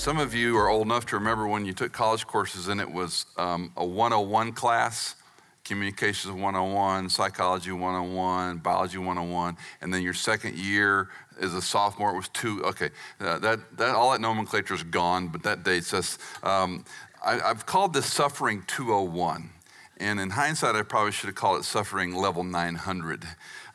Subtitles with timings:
[0.00, 2.90] Some of you are old enough to remember when you took college courses and it
[2.90, 5.14] was um, a 101 class
[5.62, 12.16] communications 101, psychology 101, biology 101, and then your second year as a sophomore it
[12.16, 12.64] was two.
[12.64, 12.88] Okay,
[13.20, 16.16] uh, that, that all that nomenclature is gone, but that dates us.
[16.42, 16.82] um,
[17.22, 19.50] I, have called this suffering 201.
[19.98, 23.24] And in hindsight, I probably should have called it suffering level 900.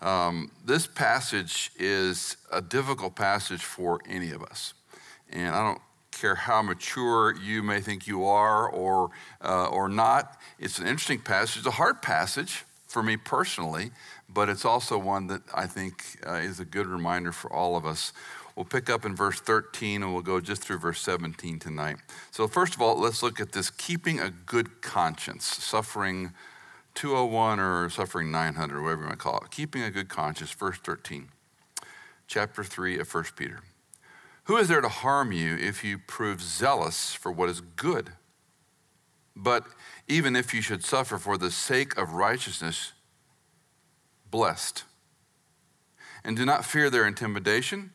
[0.02, 4.74] Um, this passage is a difficult passage for any of us.
[5.30, 5.82] And I don't
[6.20, 9.10] care how mature you may think you are or,
[9.44, 10.38] uh, or not.
[10.60, 11.58] It's an interesting passage.
[11.58, 13.92] It's a hard passage for me personally,
[14.30, 17.86] but it's also one that I think uh, is a good reminder for all of
[17.86, 18.14] us
[18.56, 21.98] We'll pick up in verse 13 and we'll go just through verse 17 tonight.
[22.32, 26.32] So, first of all, let's look at this keeping a good conscience, suffering
[26.94, 29.52] 201 or suffering 900, whatever you want to call it.
[29.52, 31.28] Keeping a good conscience, verse 13,
[32.28, 33.60] chapter 3 of 1 Peter.
[34.46, 38.12] Who is there to harm you if you prove zealous for what is good?
[39.36, 39.66] But
[40.08, 42.94] even if you should suffer for the sake of righteousness,
[44.30, 44.84] blessed.
[46.24, 47.92] And do not fear their intimidation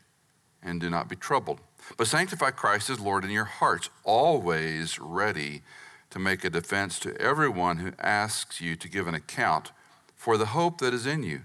[0.62, 1.60] and do not be troubled.
[1.96, 5.62] But sanctify Christ as Lord in your hearts, always ready
[6.10, 9.70] to make a defense to everyone who asks you to give an account
[10.14, 11.42] for the hope that is in you,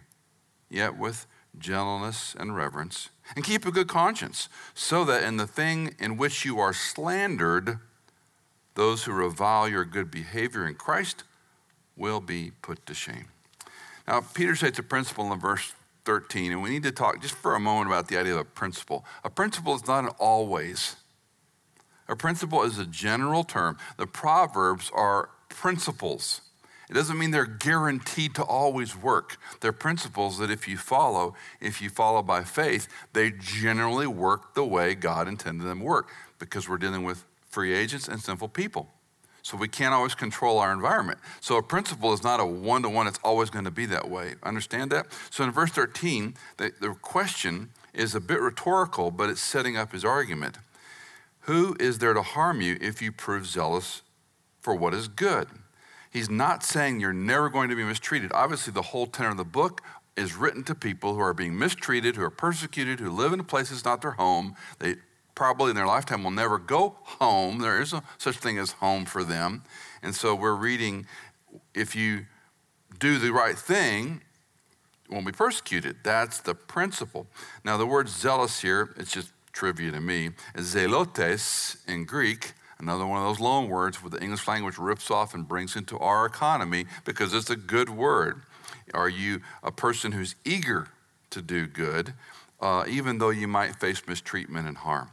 [0.69, 1.27] yet with
[1.59, 3.09] gentleness and reverence.
[3.35, 7.79] And keep a good conscience, so that in the thing in which you are slandered,
[8.75, 11.23] those who revile your good behavior in Christ
[11.95, 13.27] will be put to shame.
[14.07, 15.73] Now, Peter states a principle in verse
[16.05, 18.45] 13, and we need to talk just for a moment about the idea of a
[18.45, 19.03] principle.
[19.23, 20.97] A principle is not an always.
[22.07, 23.77] A principle is a general term.
[23.97, 26.41] The Proverbs are principles.
[26.89, 29.37] It doesn't mean they're guaranteed to always work.
[29.61, 34.65] They're principles that if you follow, if you follow by faith, they generally work the
[34.65, 38.89] way God intended them to work because we're dealing with free agents and sinful people.
[39.41, 41.19] So we can't always control our environment.
[41.39, 44.09] So a principle is not a one to one, it's always going to be that
[44.09, 44.33] way.
[44.43, 45.05] Understand that?
[45.29, 49.91] So in verse 13, the, the question is a bit rhetorical, but it's setting up
[49.91, 50.57] his argument.
[51.41, 54.01] Who is there to harm you if you prove zealous
[54.61, 55.47] for what is good?
[56.15, 58.31] He's not saying you're never going to be mistreated.
[58.33, 59.81] Obviously, the whole tenor of the book
[60.15, 63.83] is written to people who are being mistreated, who are persecuted, who live in places
[63.83, 64.55] not their home.
[64.79, 64.95] They
[65.35, 67.59] probably in their lifetime will never go home.
[67.59, 69.63] There is a, such thing as home for them.
[70.01, 71.05] And so we're reading
[71.73, 72.27] if you
[72.97, 74.21] do the right thing,
[75.09, 75.97] you won't be persecuted.
[76.05, 77.27] That's the principle.
[77.65, 82.53] Now, the word zealous here, it's just trivia to me, zelotes in Greek,
[82.85, 85.97] another one of those loan words where the English language rips off and brings into
[85.97, 88.43] our economy because it's a good word.
[88.93, 90.89] Are you a person who's eager
[91.31, 92.13] to do good,
[92.61, 95.09] uh, even though you might face mistreatment and harm?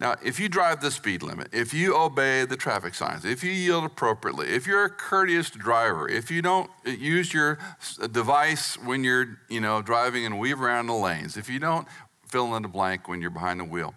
[0.00, 3.50] Now, if you drive the speed limit, if you obey the traffic signs, if you
[3.50, 7.58] yield appropriately, if you're a courteous driver, if you don't use your
[8.12, 11.86] device when you're, you know, driving and weave around the lanes, if you don't
[12.28, 13.94] fill in the blank when you're behind the wheel,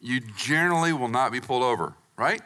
[0.00, 2.42] you generally will not be pulled over, right?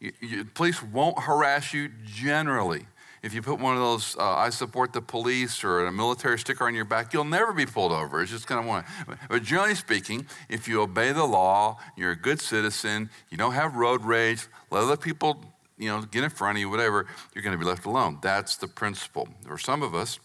[0.00, 2.86] You, you, police won't harass you generally.
[3.22, 6.66] If you put one of those, uh, I support the police or a military sticker
[6.66, 8.20] on your back, you'll never be pulled over.
[8.20, 8.84] It's just kind of one.
[9.28, 13.76] But generally speaking, if you obey the law, you're a good citizen, you don't have
[13.76, 17.56] road rage, let other people, you know, get in front of you, whatever, you're going
[17.56, 18.18] to be left alone.
[18.20, 19.28] That's the principle.
[19.46, 20.18] For some of us,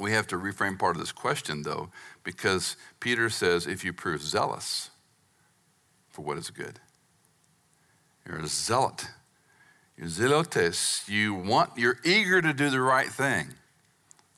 [0.00, 1.90] we have to reframe part of this question, though,
[2.24, 4.90] because Peter says if you prove zealous
[6.08, 6.80] for what is good,
[8.28, 9.08] you're a zealot
[9.98, 11.08] you're zealotes.
[11.08, 13.48] You want, you're eager to do the right thing.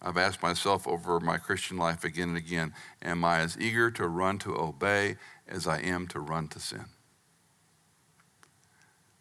[0.01, 2.73] I've asked myself over my Christian life again and again,
[3.03, 5.17] am I as eager to run to obey
[5.47, 6.87] as I am to run to sin?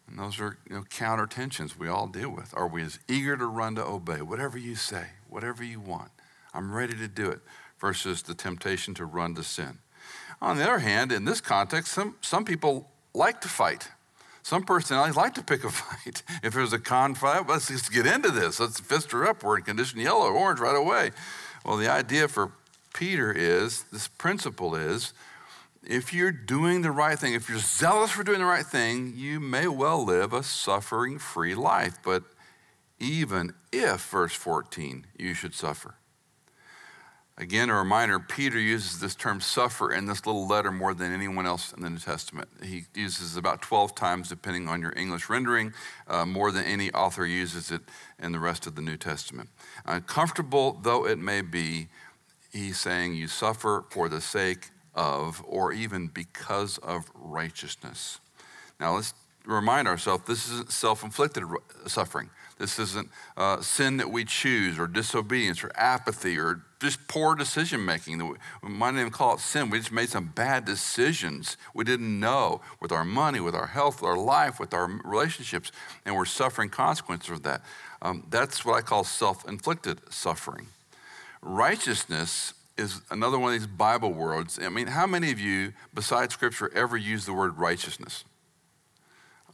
[0.08, 2.54] And those are you know, counter tensions we all deal with.
[2.56, 4.22] Are we as eager to run to obey?
[4.22, 6.10] Whatever you say, whatever you want,
[6.54, 7.40] I'm ready to do it,
[7.78, 9.78] versus the temptation to run to sin.
[10.40, 13.88] On the other hand, in this context, some, some people like to fight.
[14.42, 16.22] Some personalities like to pick a fight.
[16.42, 18.60] If there's a conflict, let's just get into this.
[18.60, 19.42] Let's fist her up.
[19.42, 21.10] We're in condition yellow or orange right away.
[21.64, 22.52] Well, the idea for
[22.94, 25.12] Peter is this principle is
[25.82, 29.40] if you're doing the right thing, if you're zealous for doing the right thing, you
[29.40, 31.98] may well live a suffering free life.
[32.02, 32.24] But
[32.98, 35.94] even if, verse 14, you should suffer.
[37.40, 41.46] Again, a reminder Peter uses this term suffer in this little letter more than anyone
[41.46, 42.50] else in the New Testament.
[42.62, 45.72] He uses it about 12 times, depending on your English rendering,
[46.06, 47.80] uh, more than any author uses it
[48.18, 49.48] in the rest of the New Testament.
[49.86, 51.88] Uncomfortable though it may be,
[52.52, 58.20] he's saying you suffer for the sake of, or even because of righteousness.
[58.78, 59.14] Now, let's
[59.46, 61.44] remind ourselves this isn't self inflicted
[61.86, 62.28] suffering.
[62.60, 63.08] This isn't
[63.38, 68.18] uh, sin that we choose, or disobedience, or apathy, or just poor decision making.
[68.62, 69.70] We might even call it sin.
[69.70, 74.02] We just made some bad decisions we didn't know with our money, with our health,
[74.02, 75.72] with our life, with our relationships,
[76.04, 77.62] and we're suffering consequences of that.
[78.02, 80.66] Um, that's what I call self inflicted suffering.
[81.40, 84.58] Righteousness is another one of these Bible words.
[84.62, 88.24] I mean, how many of you, besides Scripture, ever use the word righteousness?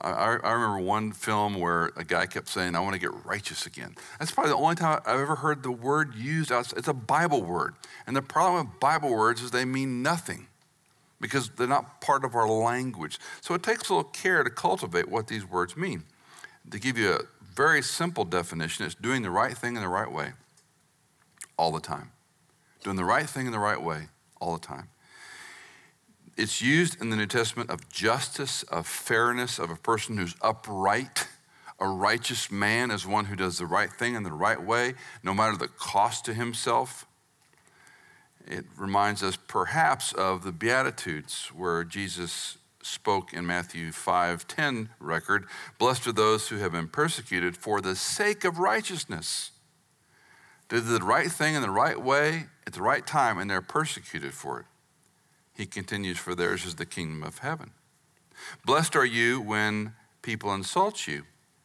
[0.00, 3.66] I, I, remember one film where a guy kept saying, I want to get righteous
[3.66, 3.94] again.
[4.18, 6.50] That's probably the only time I've ever heard the word used.
[6.50, 7.74] It's a Bible word.
[8.06, 10.48] And the problem with Bible words is they mean nothing
[11.20, 13.18] because they're not part of our language.
[13.40, 16.04] So it takes a little care to cultivate what these words mean.
[16.70, 17.20] To give you a
[17.54, 20.32] very simple definition, it's doing the right thing in the right way
[21.56, 22.10] all the time.
[22.84, 24.08] Doing the right thing in the right way
[24.40, 24.88] all the time.
[26.36, 31.28] It's used in the New Testament of justice, of fairness, of a person who's upright.
[31.78, 35.32] A righteous man is one who does the right thing in the right way, no
[35.32, 37.06] matter the cost to himself.
[38.46, 45.48] It reminds us perhaps of the Beatitudes, where Jesus spoke in Matthew 5:10 record,
[45.78, 49.50] blessed are those who have been persecuted for the sake of righteousness.
[50.68, 53.60] They did the right thing in the right way at the right time, and they're
[53.60, 54.66] persecuted for it.
[55.56, 57.70] He continues, For theirs is the kingdom of heaven.
[58.64, 61.22] Blessed are you when people insult you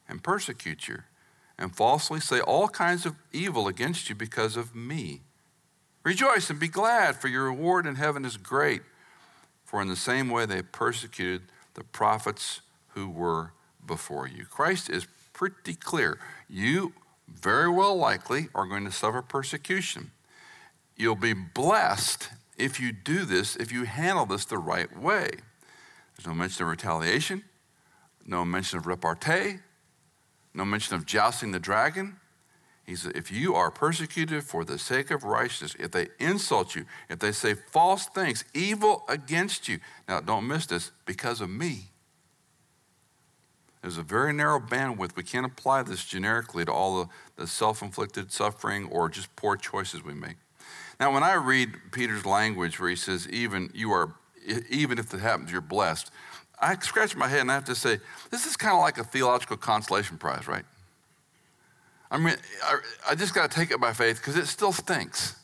[0.08, 1.00] and persecute you
[1.58, 5.22] and falsely say all kinds of evil against you because of me.
[6.04, 8.82] Rejoice and be glad, for your reward in heaven is great.
[9.66, 11.44] For in the same way they persecuted
[11.76, 13.52] the prophets who were
[13.86, 14.46] before you.
[14.46, 16.18] Christ is pretty clear.
[16.50, 16.94] You
[17.28, 20.12] very well likely are going to suffer persecution.
[20.96, 22.30] You'll be blessed
[22.62, 25.30] if you do this, if you handle this the right way.
[26.16, 27.44] There's no mention of retaliation,
[28.26, 29.58] no mention of repartee,
[30.54, 32.18] no mention of jousting the dragon.
[32.86, 36.86] He said, if you are persecuted for the sake of righteousness, if they insult you,
[37.10, 41.92] if they say false things, evil against you, now don't miss this, because of me.
[43.82, 45.16] There's a very narrow bandwidth.
[45.16, 49.58] We can't apply this generically to all the, the self inflicted suffering or just poor
[49.58, 50.36] choices we make.
[51.00, 54.14] Now, when I read Peter's language where he says, even you are,
[54.70, 56.12] even if it happens, you're blessed,
[56.60, 58.00] I scratch my head and I have to say,
[58.30, 60.66] this is kind of like a theological consolation prize, right?
[62.12, 62.78] I mean, I,
[63.10, 65.36] I just got to take it by faith because it still stinks.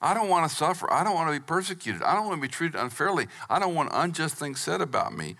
[0.00, 0.92] I don't want to suffer.
[0.92, 2.02] I don't want to be persecuted.
[2.02, 3.28] I don't want to be treated unfairly.
[3.48, 5.36] I don't want unjust things said about me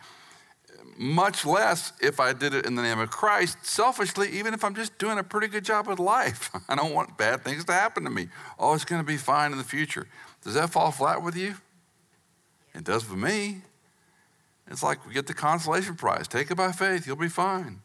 [0.98, 4.74] much less if I did it in the name of Christ, selfishly, even if I'm
[4.74, 6.50] just doing a pretty good job with life.
[6.68, 8.28] I don't want bad things to happen to me.
[8.58, 10.06] Oh, it's going to be fine in the future.
[10.42, 11.54] Does that fall flat with you?
[12.74, 13.62] It does for me.
[14.68, 16.28] It's like we get the consolation prize.
[16.28, 17.80] Take it by faith, you'll be fine.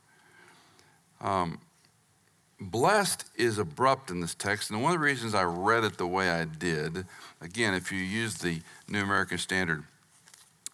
[1.19, 1.59] Um,
[2.59, 6.07] blessed is abrupt in this text, and one of the reasons I read it the
[6.07, 7.05] way I did,
[7.41, 9.83] again, if you use the New American Standard,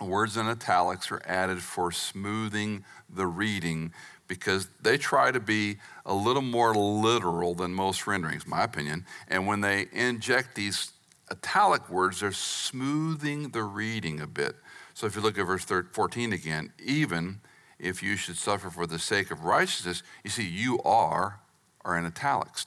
[0.03, 3.93] words in italics are added for smoothing the reading
[4.27, 9.05] because they try to be a little more literal than most renderings, my opinion.
[9.27, 10.91] And when they inject these
[11.29, 14.55] italic words, they're smoothing the reading a bit.
[14.93, 17.41] So if you look at verse 14 again, even
[17.79, 21.39] if you should suffer for the sake of righteousness, you see, you are,
[21.83, 22.65] are in italics.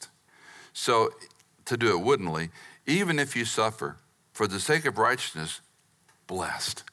[0.72, 1.10] So
[1.64, 2.50] to do it woodenly,
[2.86, 3.96] even if you suffer
[4.32, 5.60] for the sake of righteousness,
[6.26, 6.84] blessed.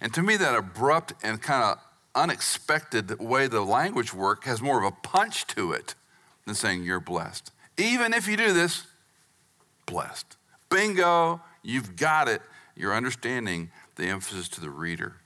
[0.00, 1.78] And to me, that abrupt and kind of
[2.14, 5.94] unexpected way the language work has more of a punch to it
[6.46, 7.50] than saying you're blessed.
[7.76, 8.86] Even if you do this,
[9.86, 10.36] blessed.
[10.70, 12.42] Bingo, you've got it.
[12.76, 15.16] You're understanding the emphasis to the reader.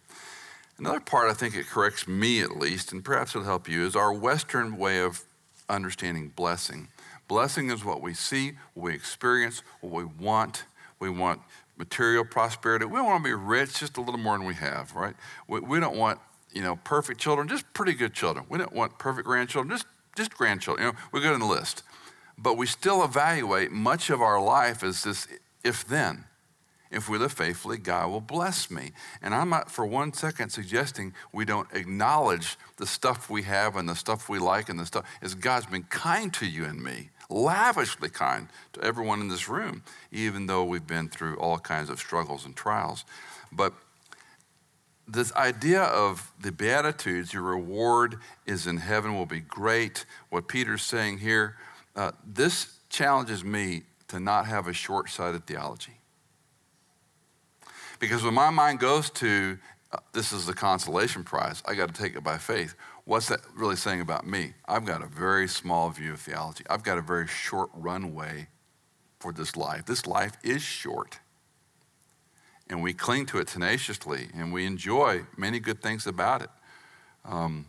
[0.78, 3.96] Another part I think it corrects me at least, and perhaps it'll help you, is
[3.96, 5.24] our Western way of
[5.68, 6.88] understanding blessing.
[7.26, 10.64] Blessing is what we see, what we experience, what we want.
[11.00, 11.40] We want
[11.78, 12.84] material prosperity.
[12.84, 15.14] We want to be rich, just a little more than we have, right?
[15.46, 16.18] We, we don't want,
[16.52, 18.44] you know, perfect children, just pretty good children.
[18.48, 20.86] We don't want perfect grandchildren, just, just grandchildren.
[20.86, 21.84] You know, we go in the list.
[22.36, 25.26] But we still evaluate much of our life as this
[25.64, 26.24] if then.
[26.90, 28.92] If we live faithfully, God will bless me.
[29.20, 33.88] And I'm not for one second suggesting we don't acknowledge the stuff we have and
[33.88, 37.10] the stuff we like and the stuff is God's been kind to you and me,
[37.28, 41.98] lavishly kind to everyone in this room, even though we've been through all kinds of
[41.98, 43.04] struggles and trials.
[43.52, 43.74] But
[45.06, 48.16] this idea of the Beatitudes, your reward
[48.46, 50.04] is in heaven, will be great.
[50.28, 51.56] What Peter's saying here,
[51.96, 55.92] uh, this challenges me to not have a short sighted theology.
[57.98, 59.58] Because when my mind goes to
[59.90, 62.74] uh, this is the consolation prize, I got to take it by faith.
[63.08, 64.52] What's that really saying about me?
[64.66, 66.64] I've got a very small view of theology.
[66.68, 68.48] I've got a very short runway
[69.18, 69.86] for this life.
[69.86, 71.18] This life is short.
[72.68, 76.50] And we cling to it tenaciously and we enjoy many good things about it.
[77.24, 77.64] Um,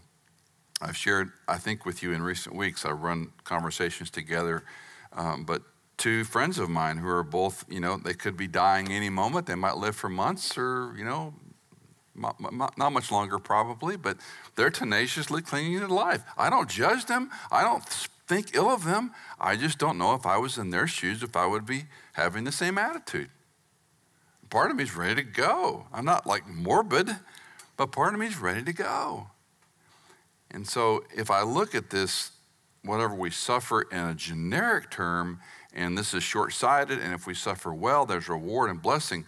[0.82, 4.66] I've shared, I think, with you in recent weeks, I run conversations together,
[5.14, 5.62] um, but
[5.96, 9.46] two friends of mine who are both, you know, they could be dying any moment.
[9.46, 11.34] They might live for months or, you know,
[12.20, 14.18] not much longer probably, but
[14.56, 16.24] they're tenaciously clinging to life.
[16.38, 17.30] I don't judge them.
[17.52, 17.84] I don't
[18.28, 19.12] think ill of them.
[19.40, 22.44] I just don't know if I was in their shoes, if I would be having
[22.44, 23.30] the same attitude.
[24.50, 25.86] Part of me is ready to go.
[25.94, 27.10] I'm not like morbid,
[27.78, 29.28] but part of me is ready to go.
[30.52, 32.32] And so if I look at this,
[32.84, 35.40] whatever we suffer in a generic term,
[35.74, 39.26] and this is short sighted, and if we suffer well, there's reward and blessing.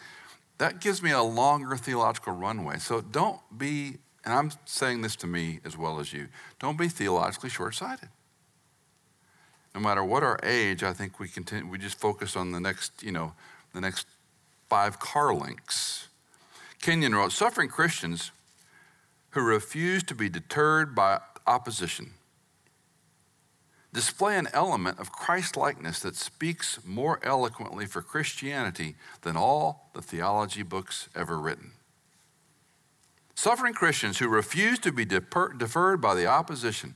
[0.61, 2.77] That gives me a longer theological runway.
[2.77, 6.27] So don't be, and I'm saying this to me as well as you,
[6.59, 8.09] don't be theologically short sighted.
[9.73, 13.01] No matter what our age, I think we continue, we just focus on the next,
[13.01, 13.33] you know,
[13.73, 14.05] the next
[14.69, 16.09] five car links.
[16.79, 18.29] Kenyon wrote Suffering Christians
[19.31, 22.11] who refuse to be deterred by opposition
[23.93, 30.01] display an element of Christ likeness that speaks more eloquently for Christianity than all the
[30.01, 31.71] theology books ever written.
[33.35, 36.95] Suffering Christians who refuse to be deferred by the opposition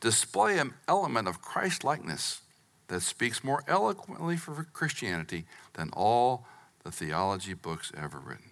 [0.00, 2.42] display an element of Christ likeness
[2.88, 6.46] that speaks more eloquently for Christianity than all
[6.84, 8.51] the theology books ever written.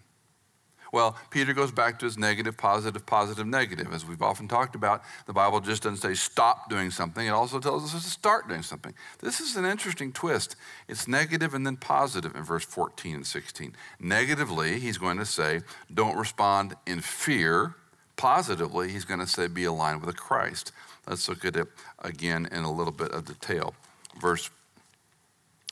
[0.92, 3.92] Well, Peter goes back to his negative, positive, positive, negative.
[3.92, 7.60] As we've often talked about, the Bible just doesn't say stop doing something, it also
[7.60, 8.94] tells us to start doing something.
[9.20, 10.56] This is an interesting twist.
[10.88, 13.74] It's negative and then positive in verse 14 and 16.
[14.00, 15.60] Negatively, he's going to say,
[15.92, 17.76] don't respond in fear.
[18.16, 20.72] Positively, he's going to say, be aligned with Christ.
[21.06, 21.68] Let's look at it
[22.00, 23.74] again in a little bit of detail.
[24.20, 24.50] Verse,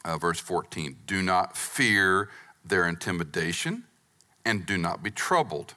[0.04, 2.30] uh, verse 14 Do not fear
[2.64, 3.84] their intimidation
[4.48, 5.74] and do not be troubled,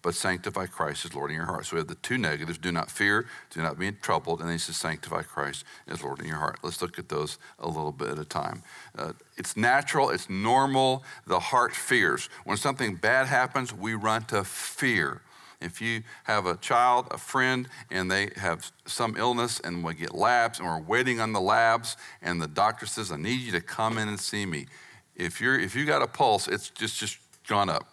[0.00, 1.66] but sanctify Christ as Lord in your heart.
[1.66, 4.54] So we have the two negatives do not fear, do not be troubled, and then
[4.54, 6.60] he says sanctify Christ as Lord in your heart.
[6.62, 8.62] Let's look at those a little bit at a time.
[8.96, 11.02] Uh, it's natural, it's normal.
[11.26, 12.28] The heart fears.
[12.44, 15.22] When something bad happens, we run to fear.
[15.60, 20.14] If you have a child, a friend, and they have some illness and we get
[20.14, 23.60] labs and we're waiting on the labs, and the doctor says, I need you to
[23.60, 24.66] come in and see me.
[25.16, 27.88] If you're if you got a pulse, it's just just gone up.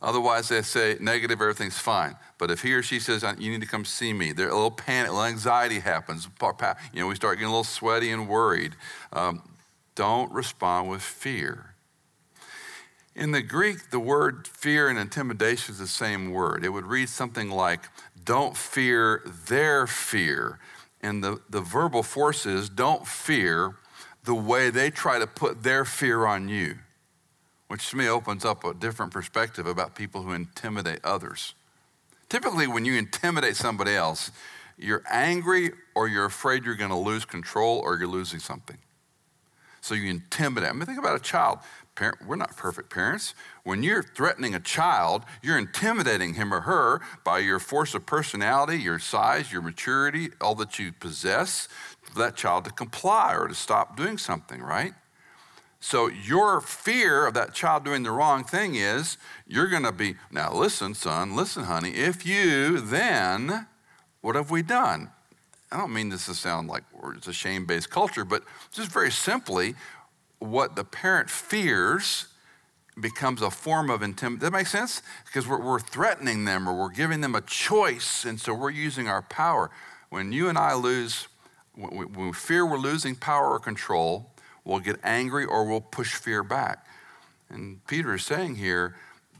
[0.00, 2.14] Otherwise, they say negative, everything's fine.
[2.38, 4.70] But if he or she says, you need to come see me, there a little
[4.70, 6.28] panic, a little anxiety happens.
[6.92, 8.76] You know, we start getting a little sweaty and worried.
[9.12, 9.42] Um,
[9.96, 11.74] don't respond with fear.
[13.16, 16.64] In the Greek, the word fear and intimidation is the same word.
[16.64, 17.80] It would read something like,
[18.24, 20.60] don't fear their fear.
[21.00, 23.74] And the, the verbal force is, don't fear
[24.22, 26.78] the way they try to put their fear on you
[27.68, 31.54] which to me opens up a different perspective about people who intimidate others.
[32.28, 34.30] Typically, when you intimidate somebody else,
[34.76, 38.78] you're angry or you're afraid you're going to lose control or you're losing something.
[39.80, 40.70] So you intimidate.
[40.70, 41.58] I mean, think about a child.
[41.94, 43.34] Parent, we're not perfect parents.
[43.64, 48.78] When you're threatening a child, you're intimidating him or her by your force of personality,
[48.78, 51.68] your size, your maturity, all that you possess,
[52.02, 54.92] for that child to comply or to stop doing something, right?
[55.80, 59.16] So, your fear of that child doing the wrong thing is
[59.46, 63.66] you're going to be, now listen, son, listen, honey, if you, then
[64.20, 65.10] what have we done?
[65.70, 66.82] I don't mean this to sound like
[67.14, 68.42] it's a shame based culture, but
[68.72, 69.74] just very simply,
[70.40, 72.26] what the parent fears
[73.00, 74.44] becomes a form of intimidation.
[74.44, 75.02] That makes sense?
[75.26, 79.08] Because we're, we're threatening them or we're giving them a choice, and so we're using
[79.08, 79.70] our power.
[80.10, 81.28] When you and I lose,
[81.74, 84.32] when we fear we're losing power or control,
[84.68, 86.86] We'll get angry or we'll push fear back.
[87.48, 88.96] And Peter is saying here,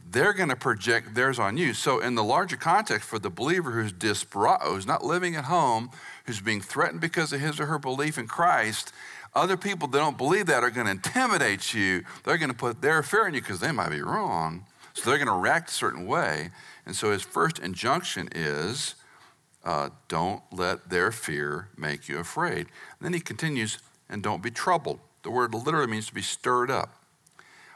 [0.09, 1.75] they're going to project theirs on you.
[1.75, 5.91] So, in the larger context, for the believer who's disparado, who's not living at home,
[6.25, 8.91] who's being threatened because of his or her belief in Christ,
[9.35, 12.03] other people that don't believe that are going to intimidate you.
[12.23, 14.65] They're going to put their fear in you because they might be wrong.
[14.93, 16.49] So, they're going to react a certain way.
[16.87, 18.95] And so, his first injunction is
[19.63, 22.61] uh, don't let their fear make you afraid.
[22.61, 23.77] And then he continues,
[24.09, 24.99] and don't be troubled.
[25.29, 27.03] The word literally means to be stirred up.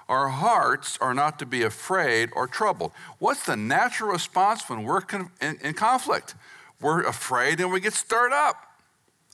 [0.09, 2.93] Our hearts are not to be afraid or troubled.
[3.19, 5.01] What's the natural response when we're
[5.39, 6.33] in, in conflict?
[6.81, 8.55] We're afraid and we get stirred up.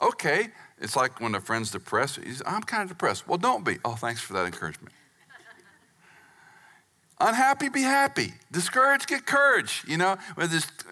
[0.02, 0.50] Okay,
[0.82, 2.20] it's like when a friend's depressed.
[2.22, 3.26] He's, I'm kind of depressed.
[3.26, 3.78] Well, don't be.
[3.86, 4.94] Oh, thanks for that encouragement.
[7.22, 8.34] Unhappy, be happy.
[8.52, 9.86] Discouraged, get courage.
[9.88, 10.18] You know,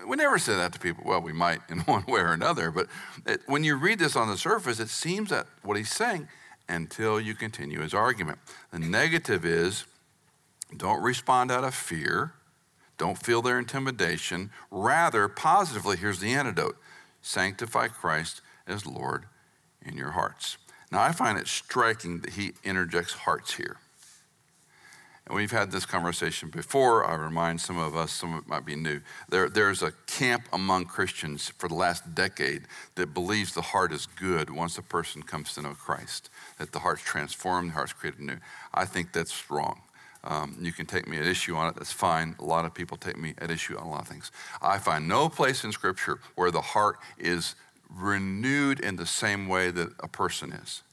[0.07, 1.03] we never say that to people.
[1.05, 2.88] Well, we might in one way or another, but
[3.25, 6.29] it, when you read this on the surface, it seems that what he's saying
[6.69, 8.39] until you continue his argument.
[8.71, 9.86] The negative is
[10.75, 12.33] don't respond out of fear,
[12.97, 14.51] don't feel their intimidation.
[14.69, 16.77] Rather, positively, here's the antidote
[17.21, 19.25] sanctify Christ as Lord
[19.81, 20.57] in your hearts.
[20.91, 23.77] Now, I find it striking that he interjects hearts here.
[25.27, 27.05] And we've had this conversation before.
[27.05, 29.01] I remind some of us, some of it might be new.
[29.27, 32.63] There, there's a camp among Christians for the last decade
[32.96, 36.29] that believes the heart is good once a person comes to know Christ,
[36.60, 38.38] that the heart's transformed, the heart's created new.
[38.74, 39.81] I think that's wrong.
[40.24, 42.36] Um, you can take me at issue on it, that's fine.
[42.39, 44.31] A lot of people take me at issue on a lot of things.
[44.62, 47.55] I find no place in Scripture where the heart is
[47.89, 50.84] renewed in the same way that a person is.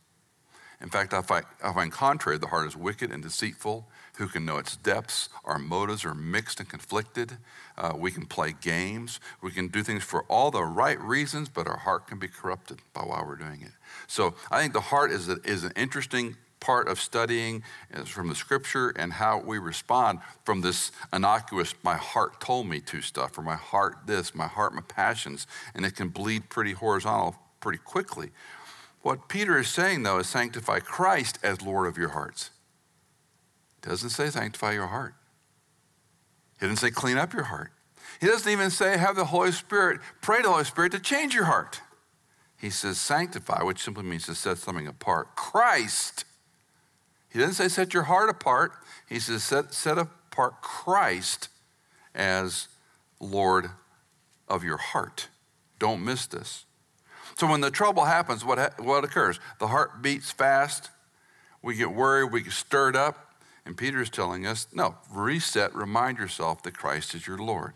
[0.80, 4.44] In fact, I find, I find contrary, the heart is wicked and deceitful who can
[4.44, 5.28] know its depths.
[5.44, 7.38] Our motives are mixed and conflicted.
[7.76, 9.20] Uh, we can play games.
[9.42, 12.78] We can do things for all the right reasons, but our heart can be corrupted
[12.92, 13.72] by why we're doing it.
[14.06, 17.62] So I think the heart is, a, is an interesting part of studying
[18.06, 23.02] from the scripture and how we respond from this innocuous, my heart told me to
[23.02, 27.36] stuff, or my heart this, my heart, my passions, and it can bleed pretty horizontal
[27.60, 28.30] pretty quickly.
[29.02, 32.50] What Peter is saying, though, is sanctify Christ as Lord of your hearts
[33.88, 35.14] doesn't say sanctify your heart.
[36.58, 37.72] He doesn't say clean up your heart.
[38.20, 41.34] He doesn't even say have the Holy Spirit, pray to the Holy Spirit to change
[41.34, 41.80] your heart.
[42.56, 45.36] He says sanctify, which simply means to set something apart.
[45.36, 46.24] Christ.
[47.28, 48.72] He doesn't say set your heart apart.
[49.08, 51.48] He says set, set apart Christ
[52.14, 52.68] as
[53.20, 53.70] Lord
[54.48, 55.28] of your heart.
[55.78, 56.64] Don't miss this.
[57.36, 59.40] So when the trouble happens, what, what occurs?
[59.58, 60.90] The heart beats fast.
[61.62, 62.32] We get worried.
[62.32, 63.23] We get stirred up.
[63.66, 67.72] And Peter is telling us no, reset, remind yourself that Christ is your Lord.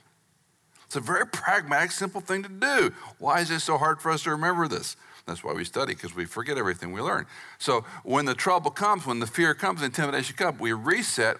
[0.87, 2.93] It's a very pragmatic, simple thing to do.
[3.19, 4.97] Why is it so hard for us to remember this?
[5.27, 7.27] That's why we study, because we forget everything we learn.
[7.59, 11.37] So when the trouble comes, when the fear comes, intimidation comes, we reset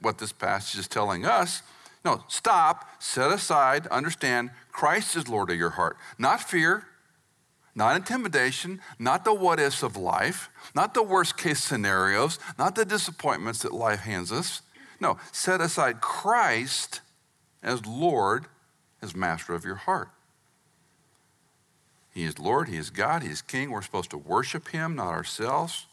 [0.00, 1.62] what this passage is telling us.
[2.04, 5.96] No, stop, set aside, understand Christ is Lord of your heart.
[6.18, 6.86] Not fear,
[7.74, 12.84] not intimidation, not the what ifs of life, not the worst case scenarios, not the
[12.84, 14.62] disappointments that life hands us.
[15.00, 17.00] No, set aside Christ
[17.62, 18.46] as Lord,
[19.00, 20.10] as master of your heart.
[22.12, 23.70] He is Lord, He is God, He is King.
[23.70, 25.86] We're supposed to worship Him, not ourselves.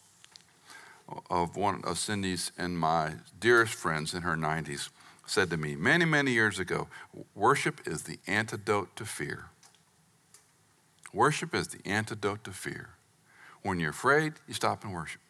[1.30, 4.90] Of one of Cindy's and my dearest friends in her 90s
[5.26, 6.88] said to me many, many years ago
[7.34, 9.46] worship is the antidote to fear.
[11.14, 12.90] Worship is the antidote to fear.
[13.64, 15.22] When you're afraid, you stop and worship.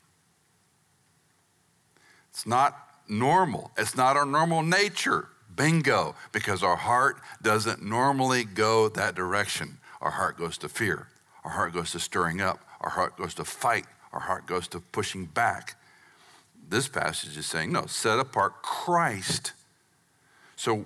[2.30, 5.30] It's not normal, it's not our normal nature.
[5.56, 9.80] Bingo, because our heart doesn't normally go that direction.
[10.02, 11.08] Our heart goes to fear,
[11.44, 14.80] our heart goes to stirring up, our heart goes to fight, our heart goes to
[14.80, 15.76] pushing back.
[16.70, 19.54] This passage is saying, no, set apart Christ.
[20.56, 20.86] So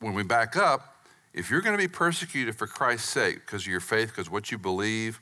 [0.00, 0.96] when we back up,
[1.38, 4.50] if you're going to be persecuted for Christ's sake because of your faith, because what
[4.50, 5.20] you believe,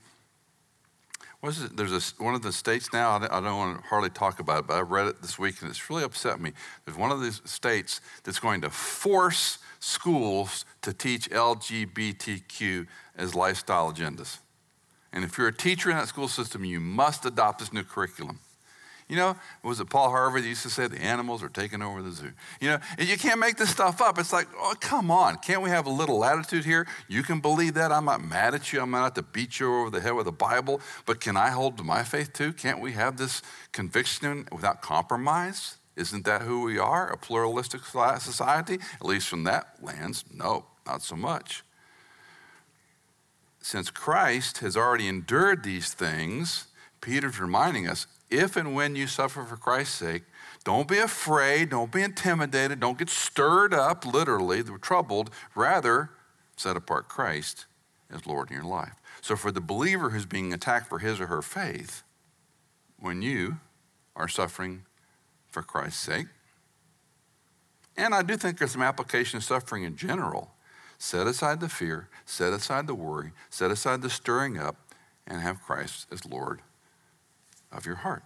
[1.45, 1.77] it?
[1.77, 4.67] There's a, one of the states now, I don't want to hardly talk about it,
[4.67, 6.53] but I read it this week and it's really upset me.
[6.85, 13.93] There's one of these states that's going to force schools to teach LGBTQ as lifestyle
[13.93, 14.39] agendas.
[15.13, 18.41] And if you're a teacher in that school system, you must adopt this new curriculum.
[19.09, 22.03] You know, was it Paul Harvey that used to say the animals are taking over
[22.03, 22.33] the zoo?
[22.61, 24.19] You know, and you can't make this stuff up.
[24.19, 25.37] It's like, oh, come on.
[25.37, 26.89] Can't we have a little latitude here?
[27.07, 27.93] You can believe that.
[27.93, 28.81] I'm not mad at you.
[28.81, 30.81] I'm not to beat you over the head with a Bible.
[31.05, 32.53] But can I hold to my faith too?
[32.53, 35.77] Can't we have this conviction without compromise?
[35.95, 37.09] Isn't that who we are?
[37.09, 38.79] A pluralistic society?
[39.01, 41.63] At least from that lens, no, not so much.
[43.61, 46.67] Since Christ has already endured these things,
[47.01, 50.23] Peter's reminding us if and when you suffer for Christ's sake,
[50.65, 55.31] don't be afraid, don't be intimidated, don't get stirred up, literally, troubled.
[55.55, 56.11] Rather,
[56.57, 57.67] set apart Christ
[58.11, 58.95] as Lord in your life.
[59.21, 62.03] So, for the believer who's being attacked for his or her faith,
[62.99, 63.59] when you
[64.17, 64.83] are suffering
[65.49, 66.27] for Christ's sake,
[67.97, 70.51] and I do think there's some application of suffering in general,
[70.99, 74.77] set aside the fear, set aside the worry, set aside the stirring up,
[75.27, 76.61] and have Christ as Lord
[77.77, 78.25] of your heart.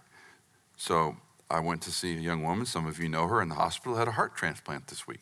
[0.77, 1.17] So,
[1.51, 3.97] I went to see a young woman, some of you know her, in the hospital,
[3.97, 5.19] had a heart transplant this week.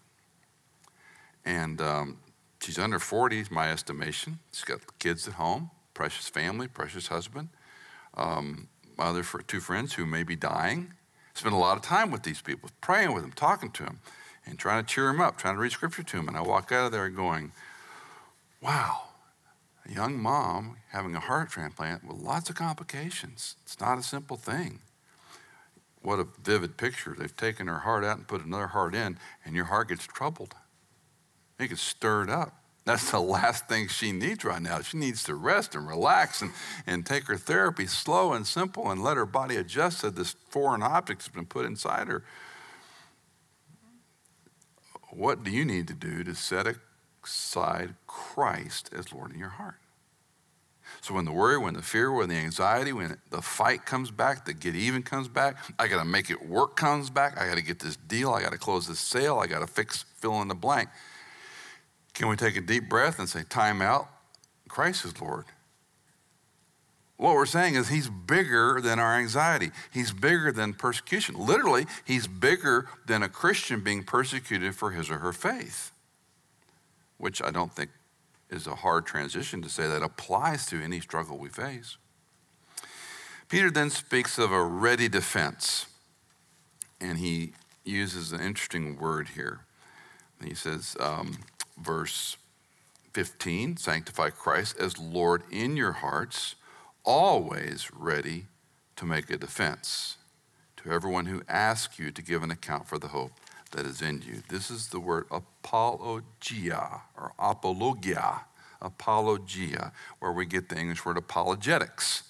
[1.43, 2.17] And um,
[2.61, 4.37] she's under 40, is my estimation.
[4.53, 7.49] She's got kids at home, precious family, precious husband.
[8.13, 8.67] Um,
[8.99, 10.93] other two friends who may be dying.
[11.33, 13.99] Spent a lot of time with these people, praying with them, talking to them,
[14.45, 16.27] and trying to cheer them up, trying to read scripture to them.
[16.27, 17.53] And I walk out of there going,
[18.61, 19.03] wow,
[19.89, 23.55] a young mom having a heart transplant with lots of complications.
[23.63, 24.81] It's not a simple thing
[26.01, 27.15] what a vivid picture.
[27.17, 30.55] They've taken her heart out and put another heart in, and your heart gets troubled.
[31.59, 32.55] It gets stirred up.
[32.85, 34.81] That's the last thing she needs right now.
[34.81, 36.51] She needs to rest and relax and,
[36.87, 40.81] and take her therapy slow and simple and let her body adjust to this foreign
[40.81, 42.23] object that's been put inside her.
[45.11, 46.65] What do you need to do to set
[47.23, 49.75] aside Christ as Lord in your heart?
[51.01, 54.45] So when the worry, when the fear, when the anxiety, when the fight comes back,
[54.45, 57.39] the get even comes back, I got to make it work comes back.
[57.39, 58.31] I got to get this deal.
[58.31, 59.39] I got to close this sale.
[59.39, 60.89] I got to fix fill in the blank.
[62.13, 64.09] Can we take a deep breath and say, time out?
[64.67, 65.45] Christ is Lord.
[67.17, 69.71] What we're saying is he's bigger than our anxiety.
[69.91, 71.35] He's bigger than persecution.
[71.37, 75.91] Literally, he's bigger than a Christian being persecuted for his or her faith,
[77.19, 77.91] which I don't think
[78.49, 81.97] is a hard transition to say that applies to any struggle we face.
[83.47, 85.85] Peter then speaks of a ready defense,
[86.99, 87.53] and he
[87.83, 89.61] uses an interesting word here.
[90.43, 91.39] He says, um,
[91.77, 92.37] verse
[93.13, 96.55] 15, sanctify Christ as Lord in your hearts,
[97.03, 98.45] always ready
[98.95, 100.17] to make a defense
[100.77, 103.31] to everyone who asks you to give an account for the hope
[103.71, 104.41] that is in you.
[104.49, 108.41] This is the word apologia or apologia,
[108.81, 112.23] apologia, where we get the English word apologetics.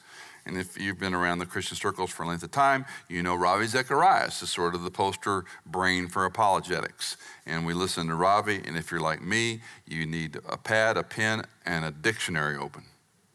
[0.45, 3.35] And if you've been around the Christian circles for a length of time, you know
[3.35, 7.17] Ravi Zacharias is sort of the poster brain for apologetics.
[7.45, 11.03] And we listen to Ravi, and if you're like me, you need a pad, a
[11.03, 12.83] pen, and a dictionary open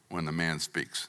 [0.09, 1.07] when the man speaks.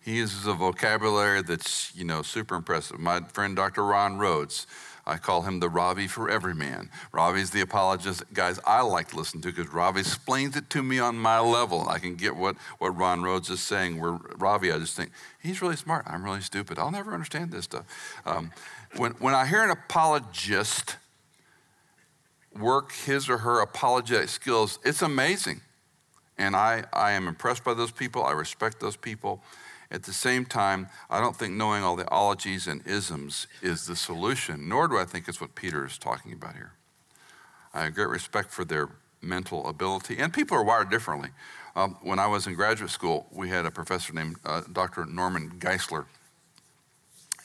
[0.00, 3.00] He uses a vocabulary that's, you know, super impressive.
[3.00, 3.84] My friend Dr.
[3.84, 4.68] Ron Rhodes
[5.06, 6.90] I call him the Ravi for every man.
[7.12, 10.98] Ravi's the apologist, guys, I like to listen to because Ravi explains it to me
[10.98, 11.88] on my level.
[11.88, 14.00] I can get what, what Ron Rhodes is saying.
[14.00, 16.04] Where Ravi, I just think, he's really smart.
[16.08, 16.78] I'm really stupid.
[16.78, 17.84] I'll never understand this stuff.
[18.26, 18.50] Um,
[18.96, 20.96] when, when I hear an apologist
[22.58, 25.60] work his or her apologetic skills, it's amazing.
[26.36, 28.24] And I, I am impressed by those people.
[28.24, 29.40] I respect those people.
[29.90, 33.96] At the same time, I don't think knowing all the ologies and isms is the
[33.96, 36.72] solution, nor do I think it's what Peter is talking about here.
[37.72, 38.88] I have great respect for their
[39.22, 41.30] mental ability, and people are wired differently.
[41.76, 45.04] Um, when I was in graduate school, we had a professor named uh, Dr.
[45.04, 46.06] Norman Geisler,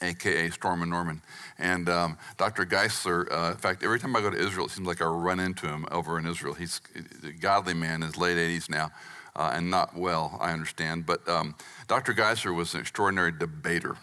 [0.01, 1.21] aka Stormin' Norman.
[1.60, 2.65] And um, Dr.
[2.65, 5.39] Geisler, uh, in fact, every time I go to Israel, it seems like I run
[5.39, 6.54] into him over in Israel.
[6.54, 6.82] He's
[7.23, 8.91] a godly man in his late 80s now
[9.35, 11.05] uh, and not well, I understand.
[11.05, 11.55] But um,
[11.87, 12.13] Dr.
[12.13, 13.97] Geisler was an extraordinary debater.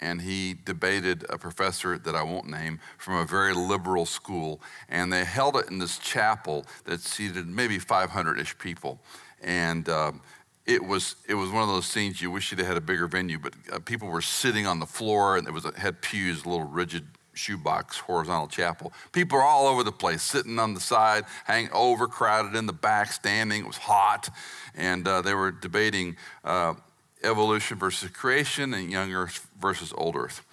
[0.00, 4.60] And he debated a professor that I won't name from a very liberal school.
[4.88, 9.00] And they held it in this chapel that seated maybe 500 ish people.
[9.42, 10.20] And um,
[10.66, 13.38] it was it was one of those scenes you wish you'd had a bigger venue,
[13.38, 16.66] but uh, people were sitting on the floor and it was had pews, a little
[16.66, 17.06] rigid
[17.38, 18.92] shoebox horizontal chapel.
[19.12, 23.12] People are all over the place, sitting on the side, hang overcrowded in the back,
[23.12, 23.60] standing.
[23.60, 24.28] It was hot,
[24.74, 26.74] and uh, they were debating uh,
[27.22, 30.44] evolution versus creation and young Earth versus old Earth.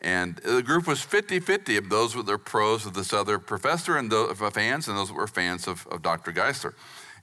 [0.00, 3.96] And the group was 50 50 of those were the pros of this other professor
[3.96, 6.32] and those fans, and those that were fans of, of Dr.
[6.32, 6.74] Geisler.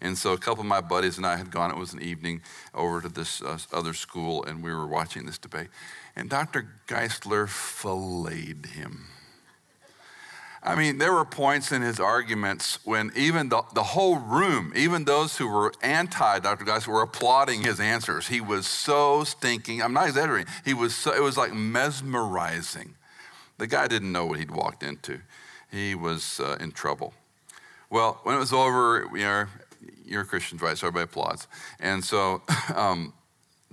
[0.02, 2.42] And so a couple of my buddies and I had gone, it was an evening,
[2.74, 5.68] over to this uh, other school, and we were watching this debate.
[6.16, 6.68] And Dr.
[6.88, 9.08] Geisler filleted him.
[10.62, 15.06] I mean, there were points in his arguments when even the, the whole room, even
[15.06, 16.66] those who were anti Dr.
[16.66, 18.28] Geisler, were applauding his answers.
[18.28, 19.82] He was so stinking.
[19.82, 20.52] I'm not exaggerating.
[20.66, 22.96] He was so, it was like mesmerizing.
[23.58, 25.20] The guy didn't know what he'd walked into.
[25.72, 27.14] He was uh, in trouble.
[27.90, 29.46] Well, when it was over, you know,
[30.06, 30.78] you're a Christians, right?
[30.78, 31.48] So everybody applauds.
[31.80, 32.42] And so
[32.76, 33.14] um,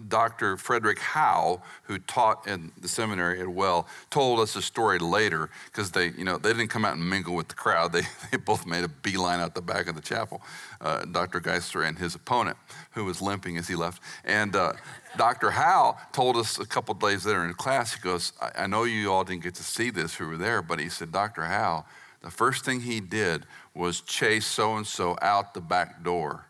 [0.08, 0.58] Dr.
[0.58, 5.90] Frederick Howe, who taught in the seminary at Well, told us a story later because
[5.90, 7.92] they, you know, they didn't come out and mingle with the crowd.
[7.92, 10.42] They, they both made a beeline out the back of the chapel,
[10.80, 11.40] uh, Dr.
[11.40, 12.58] Geisler and his opponent,
[12.90, 14.02] who was limping as he left.
[14.24, 14.74] And uh,
[15.16, 15.50] Dr.
[15.50, 19.10] Howe told us a couple days later in class, he goes, I, I know you
[19.10, 21.44] all didn't get to see this who were there, but he said, Dr.
[21.44, 21.86] Howe,
[22.22, 26.46] the first thing he did was chase so and so out the back door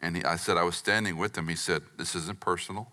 [0.00, 1.48] and he, I said, I was standing with him.
[1.48, 2.92] He said, This isn't personal.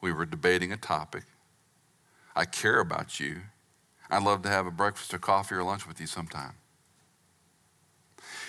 [0.00, 1.24] We were debating a topic.
[2.34, 3.42] I care about you.
[4.10, 6.54] I'd love to have a breakfast or coffee or lunch with you sometime.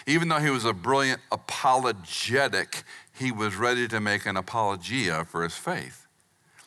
[0.08, 5.44] Even though he was a brilliant apologetic, he was ready to make an apologia for
[5.44, 6.08] his faith.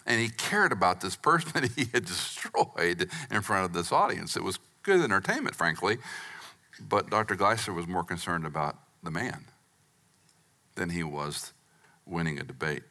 [0.06, 4.36] And he cared about this person that he had destroyed in front of this audience.
[4.36, 5.98] It was good entertainment, frankly,
[6.80, 7.36] but Dr.
[7.36, 9.46] Geisler was more concerned about the man
[10.74, 11.52] than he was
[12.06, 12.82] winning a debate.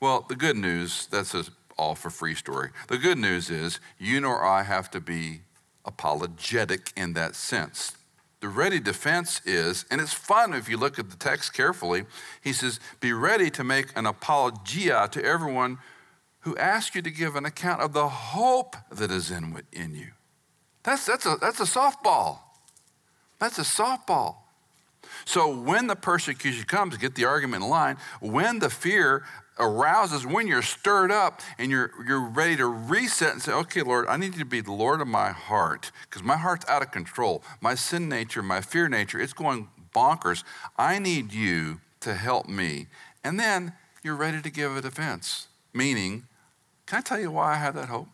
[0.00, 1.44] Well, the good news, that's a
[1.78, 2.70] all for free story.
[2.88, 5.42] The good news is you nor I have to be
[5.84, 7.96] apologetic in that sense.
[8.40, 12.04] The ready defense is, and it's fun if you look at the text carefully,
[12.42, 15.78] he says, Be ready to make an apologia to everyone
[16.40, 20.08] who asks you to give an account of the hope that is in, in you.
[20.82, 22.38] That's, that's, a, that's a softball.
[23.38, 24.36] That's a softball.
[25.24, 29.24] So when the persecution comes, get the argument in line, when the fear
[29.58, 34.06] arouses, when you're stirred up and you're, you're ready to reset and say, okay, Lord,
[34.08, 36.90] I need you to be the Lord of my heart because my heart's out of
[36.90, 37.42] control.
[37.60, 40.44] My sin nature, my fear nature, it's going bonkers.
[40.76, 42.86] I need you to help me.
[43.24, 43.72] And then
[44.02, 46.24] you're ready to give a defense, meaning,
[46.86, 48.08] can I tell you why I have that hope?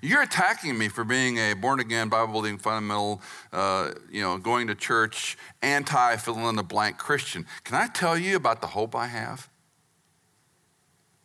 [0.00, 3.20] You're attacking me for being a born again, Bible believing, fundamental,
[3.52, 7.46] uh, you know, going to church, anti fill in the blank Christian.
[7.64, 9.48] Can I tell you about the hope I have?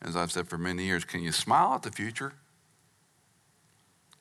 [0.01, 2.33] As I've said for many years, can you smile at the future?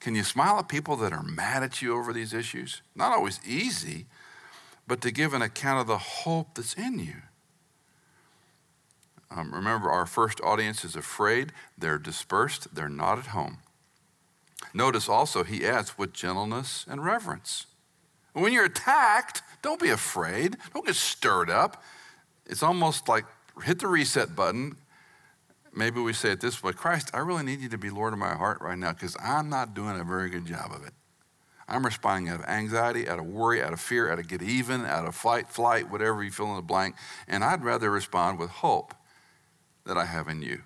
[0.01, 2.83] Can you smile at people that are mad at you over these issues?
[2.95, 4.07] Not always easy,
[4.87, 7.23] but to give an account of the hope that's in you.
[9.31, 13.59] Um, remember, our first audience is afraid, they're dispersed, they're not at home.
[14.77, 17.65] Notice also he adds with gentleness and reverence.
[18.35, 20.59] When you're attacked, don't be afraid.
[20.75, 21.83] Don't get stirred up.
[22.45, 23.25] It's almost like
[23.65, 24.77] hit the reset button.
[25.75, 28.19] Maybe we say it this way Christ, I really need you to be Lord of
[28.19, 30.93] my heart right now because I'm not doing a very good job of it.
[31.67, 34.85] I'm responding out of anxiety, out of worry, out of fear, out of get even,
[34.85, 36.97] out of fight, flight, whatever you fill in the blank.
[37.27, 38.95] And I'd rather respond with hope
[39.87, 40.65] that I have in you.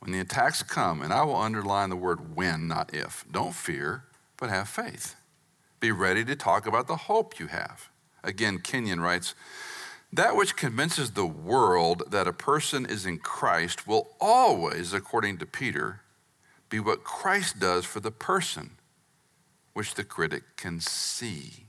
[0.00, 4.04] When the attacks come, and I will underline the word when, not if, don't fear,
[4.36, 5.14] but have faith.
[5.78, 7.90] Be ready to talk about the hope you have.
[8.24, 9.34] Again, Kenyon writes,
[10.12, 15.46] that which convinces the world that a person is in Christ will always, according to
[15.46, 16.00] Peter,
[16.68, 18.70] be what Christ does for the person,
[19.72, 21.66] which the critic can see.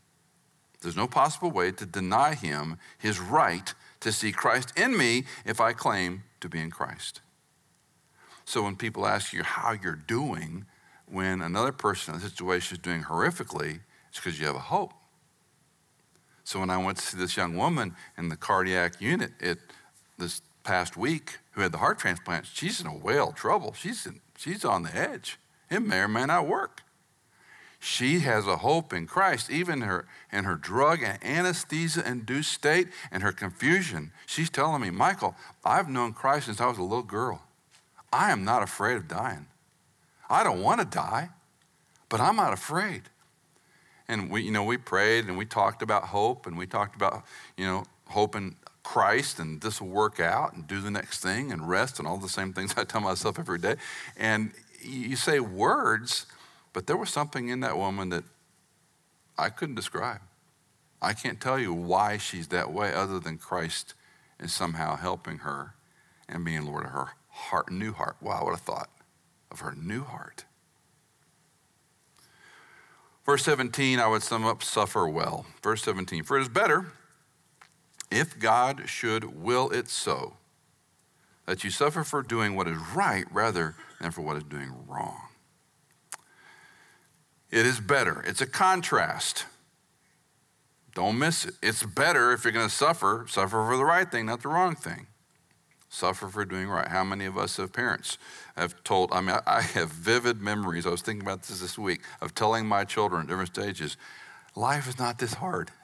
[0.81, 5.61] There's no possible way to deny him his right to see Christ in me if
[5.61, 7.21] I claim to be in Christ.
[8.45, 10.65] So when people ask you how you're doing,
[11.05, 14.93] when another person in the situation is doing horrifically, it's because you have a hope.
[16.43, 19.59] So when I went to see this young woman in the cardiac unit it,
[20.17, 23.73] this past week who had the heart transplant, she's in a whale trouble.
[23.73, 25.37] She's, in, she's on the edge.
[25.69, 26.81] It may or may not work.
[27.79, 32.89] She has a hope in Christ, even her in her drug and anesthesia induced state
[33.11, 34.11] and her confusion.
[34.27, 37.41] She's telling me, Michael, I've known Christ since I was a little girl.
[38.11, 39.47] I am not afraid of dying.
[40.29, 41.29] I don't want to die,
[42.09, 43.03] but I'm not afraid.
[44.07, 47.23] And we, you know, we prayed and we talked about hope and we talked about,
[47.55, 51.51] you know, hope in Christ and this will work out and do the next thing
[51.51, 53.75] and rest and all the same things I tell myself every day.
[54.17, 56.25] And you say words,
[56.73, 58.23] but there was something in that woman that
[59.37, 60.21] I couldn't describe.
[61.01, 63.93] I can't tell you why she's that way other than Christ
[64.39, 65.75] is somehow helping her
[66.27, 68.17] and being Lord of her heart, new heart.
[68.21, 68.89] Wow, what a thought
[69.51, 70.45] of her new heart.
[73.25, 75.45] Verse 17, I would sum up suffer well.
[75.61, 76.87] Verse 17, for it is better
[78.09, 80.37] if God should will it so
[81.45, 85.17] that you suffer for doing what is right rather than for what is doing wrong.
[87.49, 88.23] It is better.
[88.25, 89.45] It's a contrast.
[90.95, 91.55] Don't miss it.
[91.61, 94.75] It's better if you're going to suffer, suffer for the right thing, not the wrong
[94.75, 95.07] thing
[95.91, 96.87] suffer for doing right.
[96.87, 98.17] How many of us have parents
[98.55, 100.87] have told, I mean, I have vivid memories.
[100.87, 103.97] I was thinking about this this week of telling my children at different stages,
[104.55, 105.69] life is not this hard.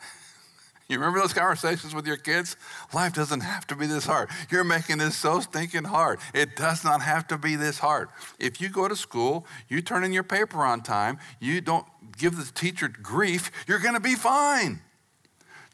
[0.89, 2.56] You remember those conversations with your kids?
[2.93, 4.30] Life doesn't have to be this hard.
[4.50, 6.20] You're making this so stinking hard.
[6.34, 8.08] It does not have to be this hard.
[8.39, 11.86] If you go to school, you turn in your paper on time, you don't
[12.17, 14.80] give the teacher grief, you're going to be fine.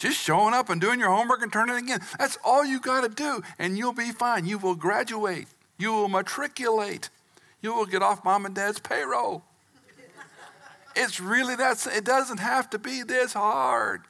[0.04, 2.02] Just showing up and doing your homework and turning it in.
[2.20, 4.46] That's all you got to do, and you'll be fine.
[4.46, 7.10] You will graduate, you will matriculate,
[7.62, 9.44] you will get off mom and dad's payroll.
[10.96, 14.02] It's really that, it doesn't have to be this hard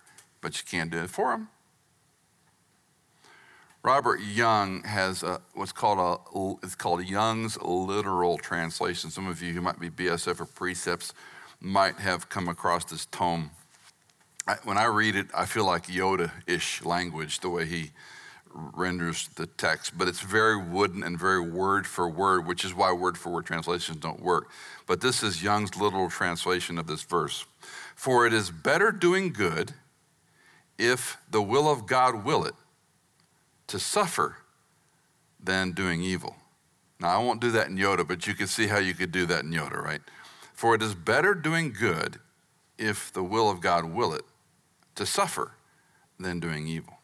[0.44, 1.48] but you can't do it for them.
[3.82, 9.10] Robert Young has a, what's called a it's called Young's literal translation.
[9.10, 11.14] Some of you who might be BSF or precepts
[11.60, 13.52] might have come across this tome.
[14.48, 17.92] I, when I read it, I feel like Yoda-ish language, the way he
[18.54, 22.92] renders the text, but it's very wooden and very word for word, which is why
[22.92, 24.50] word for word translations don't work.
[24.86, 27.46] But this is Young's literal translation of this verse.
[27.96, 29.74] For it is better doing good
[30.78, 32.56] if the will of God will it,
[33.68, 34.38] to suffer
[35.42, 36.36] than doing evil.
[37.00, 39.26] Now, I won't do that in Yoda, but you can see how you could do
[39.28, 40.02] that in Yoda, right?
[40.54, 42.20] For it is better doing good
[42.78, 44.26] if the will of God will it,
[44.96, 45.52] to suffer
[46.20, 46.98] than doing evil.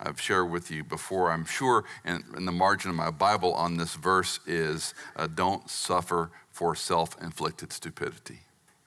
[0.00, 3.76] I've shared with you before, I'm sure, in, in the margin of my Bible on
[3.76, 8.40] this verse is uh, don't suffer for self inflicted stupidity.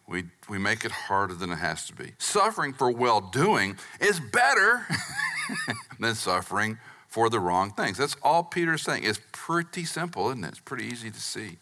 [0.07, 2.13] We, we make it harder than it has to be.
[2.17, 4.85] Suffering for well doing is better
[5.99, 7.97] than suffering for the wrong things.
[7.97, 9.03] That's all Peter's saying.
[9.03, 10.49] It's pretty simple, isn't it?
[10.49, 11.57] It's pretty easy to see.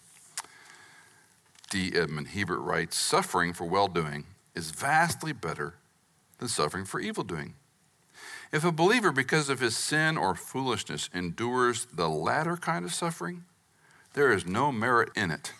[1.69, 1.91] D.
[1.95, 5.75] Edmond Hiebert writes Suffering for well doing is vastly better
[6.47, 7.55] suffering for evil doing.
[8.51, 13.45] If a believer, because of his sin or foolishness, endures the latter kind of suffering,
[14.13, 15.51] there is no merit in it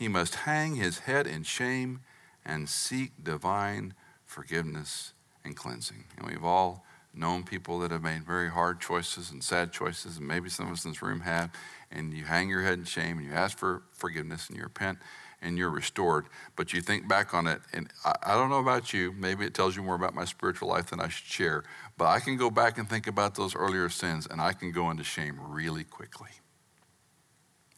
[0.00, 2.00] he must hang his head in shame
[2.42, 3.92] and seek divine
[4.24, 5.12] forgiveness
[5.44, 6.04] and cleansing.
[6.16, 10.26] And we've all known people that have made very hard choices and sad choices, and
[10.26, 11.50] maybe some of us in this room have,
[11.90, 14.98] and you hang your head in shame and you ask for forgiveness and you repent
[15.42, 16.26] and you're restored.
[16.56, 19.54] But you think back on it, and I, I, don't know about you, maybe it
[19.54, 21.64] tells you more about my spiritual life than I should share,
[21.96, 24.90] but I can go back and think about those earlier sins and I can go
[24.90, 26.30] into shame really quickly.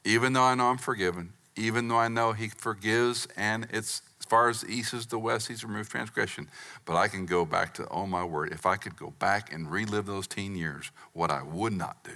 [0.05, 4.27] Even though I know I'm forgiven, even though I know He forgives and it's as
[4.27, 6.48] far as the east is the west, He's removed transgression.
[6.85, 9.70] But I can go back to, oh my word, if I could go back and
[9.70, 12.12] relive those teen years, what I would not do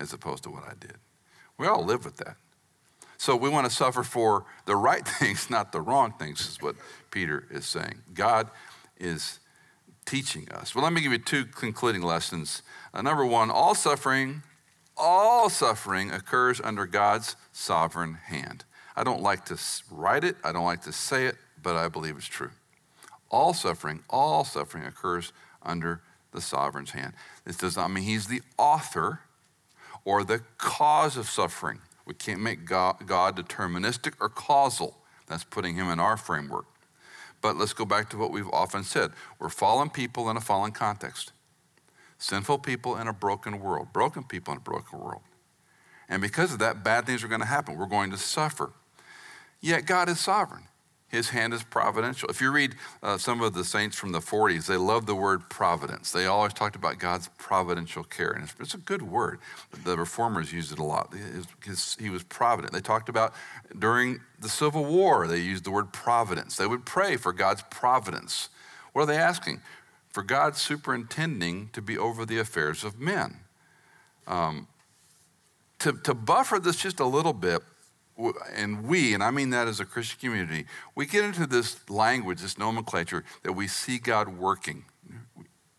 [0.00, 0.96] as opposed to what I did.
[1.58, 2.36] We all live with that.
[3.20, 6.74] So we want to suffer for the right things, not the wrong things, is what
[7.10, 7.96] Peter is saying.
[8.14, 8.48] God
[8.98, 9.40] is
[10.06, 10.74] teaching us.
[10.74, 12.62] Well, let me give you two concluding lessons.
[12.94, 14.42] Uh, number one, all suffering
[14.96, 18.64] all suffering occurs under God's sovereign hand.
[18.96, 19.58] I don't like to
[19.90, 22.50] write it, I don't like to say it, but I believe it's true.
[23.30, 26.00] All suffering, all suffering occurs under
[26.32, 27.12] the sovereign's hand.
[27.44, 29.20] This does not mean he's the author
[30.04, 31.80] or the cause of suffering.
[32.10, 34.96] We can't make God, God deterministic or causal.
[35.28, 36.64] That's putting him in our framework.
[37.40, 39.12] But let's go back to what we've often said.
[39.38, 41.30] We're fallen people in a fallen context
[42.18, 45.22] sinful people in a broken world, broken people in a broken world.
[46.08, 47.78] And because of that, bad things are going to happen.
[47.78, 48.72] We're going to suffer.
[49.60, 50.64] Yet God is sovereign.
[51.10, 52.28] His hand is providential.
[52.28, 55.50] If you read uh, some of the saints from the 40s, they love the word
[55.50, 56.12] providence.
[56.12, 58.30] They always talked about God's providential care.
[58.30, 59.40] And it's, it's a good word.
[59.84, 61.12] The reformers used it a lot.
[61.60, 62.72] because he was provident.
[62.72, 63.34] They talked about
[63.78, 66.56] during the Civil War, they used the word providence.
[66.56, 68.48] They would pray for God's providence.
[68.92, 69.60] What are they asking?
[70.10, 73.36] for God superintending to be over the affairs of men.
[74.26, 74.66] Um,
[75.78, 77.62] to, to buffer this just a little bit,
[78.54, 82.40] and we, and I mean that as a Christian community, we get into this language,
[82.40, 84.84] this nomenclature, that we see God working.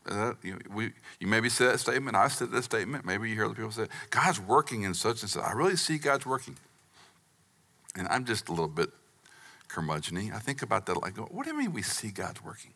[0.09, 3.45] Uh, you, we, you maybe say that statement, I said that statement, maybe you hear
[3.45, 5.43] other people say, God's working in such and such.
[5.43, 6.57] I really see God's working.
[7.95, 8.89] And I'm just a little bit
[9.67, 12.73] curmudgeon I think about that like, what do you mean we see God's working?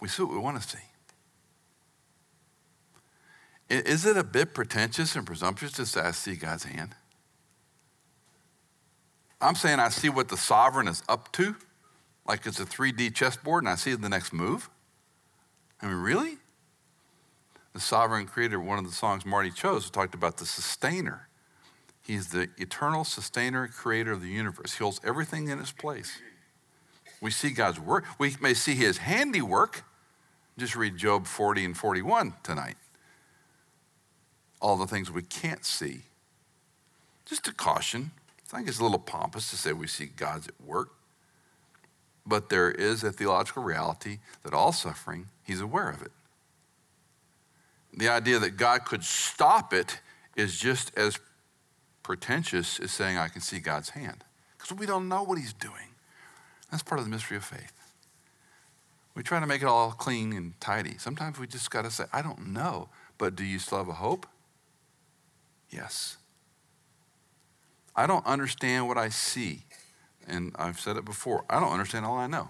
[0.00, 0.78] we see what we want to see.
[3.68, 6.94] Is it a bit pretentious and presumptuous to say, I see God's hand?
[9.40, 11.56] I'm saying I see what the sovereign is up to,
[12.26, 14.68] like it's a 3D chessboard, and I see the next move.
[15.80, 16.36] I mean, really?
[17.72, 21.28] The sovereign creator, one of the songs Marty chose, talked about the sustainer.
[22.02, 24.74] He's the eternal sustainer, creator of the universe.
[24.74, 26.18] He holds everything in its place.
[27.20, 28.04] We see God's work.
[28.18, 29.84] We may see his handiwork,
[30.58, 32.76] just read Job 40 and 41 tonight.
[34.60, 36.02] All the things we can't see.
[37.24, 38.10] Just a caution.
[38.52, 40.90] I think it's a little pompous to say we see God's at work.
[42.26, 46.12] but there is a theological reality that all suffering, he's aware of it.
[47.96, 50.00] The idea that God could stop it
[50.36, 51.18] is just as
[52.02, 54.24] pretentious as saying, I can see God's hand.
[54.56, 55.88] Because we don't know what he's doing.
[56.70, 57.72] That's part of the mystery of faith.
[59.14, 60.96] We try to make it all clean and tidy.
[60.98, 63.94] Sometimes we just got to say, I don't know, but do you still have a
[63.94, 64.26] hope?
[65.68, 66.16] Yes.
[67.94, 69.64] I don't understand what I see.
[70.26, 72.48] And I've said it before I don't understand all I know.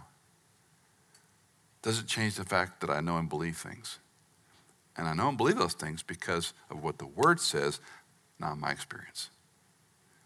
[1.82, 3.98] Does it change the fact that I know and believe things?
[4.96, 7.80] And I know and believe those things because of what the Word says,
[8.38, 9.30] not my experience.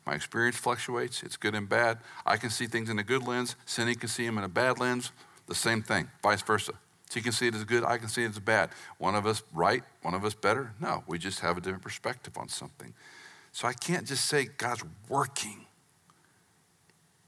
[0.05, 1.99] My experience fluctuates, it's good and bad.
[2.27, 4.79] I can see things in a good lens, Cindy can see them in a bad
[4.79, 5.13] lens,
[5.47, 6.73] the same thing, vice versa.
[7.11, 8.71] She can see it as good, I can see it as bad.
[8.99, 10.73] One of us right, one of us better?
[10.81, 12.93] No, we just have a different perspective on something.
[13.55, 15.67] So I can't just say God's working.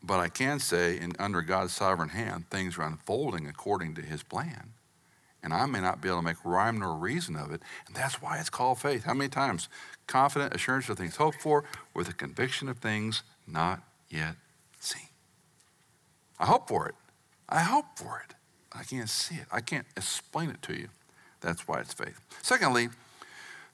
[0.03, 4.25] But I can say, in, under God's sovereign hand, things are unfolding according to his
[4.25, 4.73] plan.
[5.41, 7.63] And I may not be able to make rhyme nor reason of it.
[7.87, 9.05] And that's why it's called faith.
[9.05, 9.69] How many times?
[10.09, 11.63] Confident assurance of things hoped for,
[11.95, 14.35] with a conviction of things not yet
[14.81, 15.09] seen.
[16.41, 16.97] I hope for it.
[17.49, 18.35] I hope for it.
[18.73, 19.47] I can't see it.
[19.53, 20.89] I can't explain it to you.
[21.41, 22.19] That's why it's faith.
[22.43, 22.89] Secondly,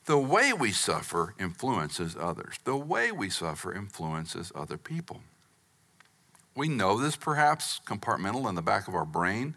[0.07, 2.57] the way we suffer influences others.
[2.65, 5.21] The way we suffer influences other people.
[6.55, 9.55] We know this perhaps compartmental in the back of our brain.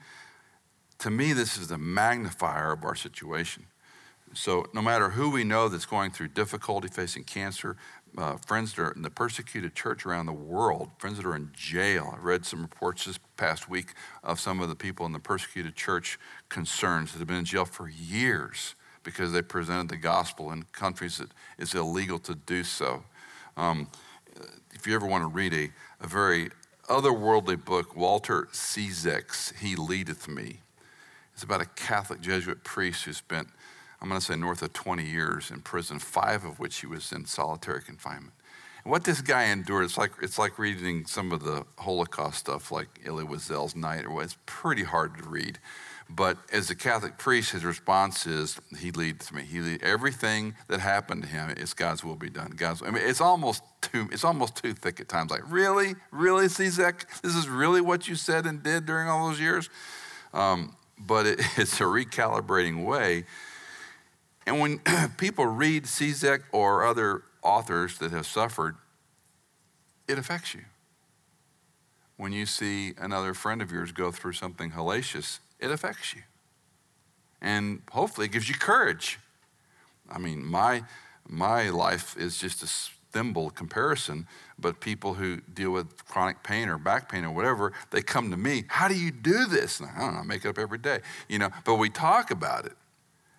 [0.99, 3.65] To me, this is the magnifier of our situation.
[4.33, 7.77] So, no matter who we know that's going through difficulty facing cancer,
[8.17, 11.51] uh, friends that are in the persecuted church around the world, friends that are in
[11.53, 12.13] jail.
[12.15, 13.93] I read some reports this past week
[14.23, 16.17] of some of the people in the persecuted church
[16.49, 18.75] concerns that have been in jail for years
[19.05, 23.03] because they presented the gospel in countries that it's illegal to do so.
[23.55, 23.87] Um,
[24.73, 25.69] if you ever want to read a,
[26.03, 26.49] a very
[26.89, 30.59] otherworldly book, Walter Ciszek's He Leadeth Me.
[31.33, 33.47] It's about a Catholic Jesuit priest who spent
[34.01, 37.11] I'm going to say north of 20 years in prison, five of which he was
[37.11, 38.33] in solitary confinement.
[38.83, 42.71] And what this guy endured, it's like, it's like reading some of the Holocaust stuff
[42.71, 44.05] like Elie Wiesel's Night.
[44.07, 45.57] It's pretty hard to read.
[46.07, 49.43] But as a Catholic priest, his response is, He leads me.
[49.43, 52.51] He lead, everything that happened to him is God's will be done.
[52.55, 52.83] God's.
[52.83, 54.07] I mean, it's almost too.
[54.11, 55.31] It's almost too thick at times.
[55.31, 59.39] Like, really, really, Ciszek, this is really what you said and did during all those
[59.39, 59.69] years.
[60.33, 63.25] Um, but it, it's a recalibrating way
[64.45, 64.79] and when
[65.17, 68.75] people read Ciszek or other authors that have suffered,
[70.07, 70.61] it affects you.
[72.17, 76.21] When you see another friend of yours go through something hellacious, it affects you.
[77.41, 79.19] And hopefully it gives you courage.
[80.09, 80.83] I mean, my,
[81.27, 82.67] my life is just a
[83.11, 84.27] thimble comparison,
[84.59, 88.37] but people who deal with chronic pain or back pain or whatever, they come to
[88.37, 89.79] me, how do you do this?
[89.79, 90.99] And I don't know, I make it up every day,
[91.29, 92.73] you know, but we talk about it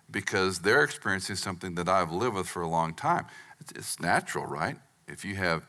[0.09, 3.25] because they're experiencing something that I've lived with for a long time.
[3.75, 4.77] It's natural, right?
[5.07, 5.67] If you have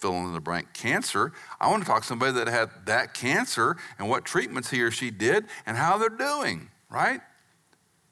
[0.00, 3.76] fill in the blank cancer, I want to talk to somebody that had that cancer
[3.98, 7.20] and what treatments he or she did and how they're doing, right?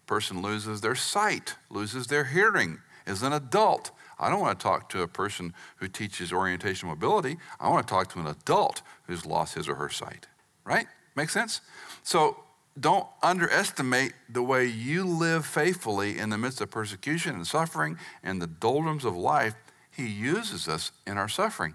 [0.07, 3.91] Person loses their sight, loses their hearing, is an adult.
[4.19, 7.37] I don't want to talk to a person who teaches orientation mobility.
[7.61, 10.27] I want to talk to an adult who's lost his or her sight,
[10.65, 10.87] right?
[11.15, 11.61] Make sense?
[12.03, 12.37] So
[12.79, 18.41] don't underestimate the way you live faithfully in the midst of persecution and suffering and
[18.41, 19.55] the doldrums of life.
[19.97, 21.75] He uses us in our suffering.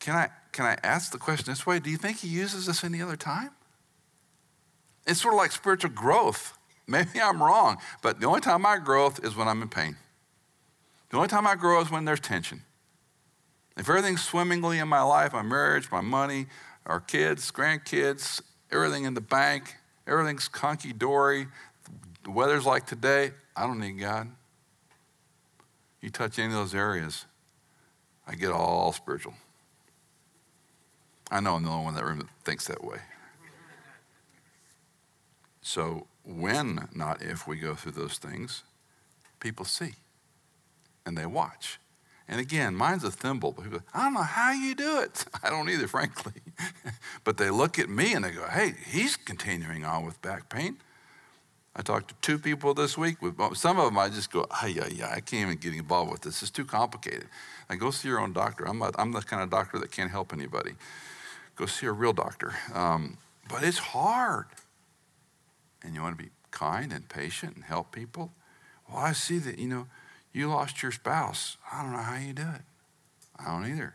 [0.00, 1.78] Can I, can I ask the question this way?
[1.78, 3.50] Do you think He uses us any other time?
[5.06, 6.58] It's sort of like spiritual growth.
[6.88, 9.96] Maybe I'm wrong, but the only time I grow is when I'm in pain.
[11.10, 12.62] The only time I grow is when there's tension.
[13.76, 16.46] If everything's swimmingly in my life, my marriage, my money,
[16.86, 18.42] our kids, grandkids,
[18.72, 21.46] everything in the bank, everything's conky dory,
[22.24, 24.28] the weather's like today, I don't need God.
[26.00, 27.26] You touch any of those areas,
[28.30, 29.34] I get all spiritual.
[31.32, 32.98] I know I'm the only one in that room that thinks that way.
[35.62, 38.62] So, when, not if, we go through those things,
[39.40, 39.94] people see
[41.04, 41.78] and they watch.
[42.28, 43.52] And again, mine's a thimble.
[43.52, 45.24] But people, I don't know how you do it.
[45.42, 46.34] I don't either, frankly.
[47.24, 50.76] but they look at me and they go, hey, he's continuing on with back pain.
[51.76, 53.22] I talked to two people this week.
[53.22, 56.10] With some of them, I just go, "Hey, yeah, yeah, I can't even get involved
[56.10, 56.42] with this.
[56.42, 57.28] It's too complicated.
[57.68, 58.66] I go see your own doctor.
[58.66, 60.72] I'm, not, I'm the kind of doctor that can't help anybody.
[61.54, 62.54] Go see a real doctor.
[62.74, 63.18] Um,
[63.48, 64.46] but it's hard.
[65.82, 68.32] And you want to be kind and patient and help people.
[68.88, 69.86] Well, I see that, you know,
[70.32, 71.56] you lost your spouse.
[71.72, 72.62] I don't know how you do it.
[73.38, 73.94] I don't either.